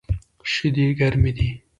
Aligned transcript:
شیدې 0.51 0.87
ګرمی 0.99 1.31
دی 1.37 1.49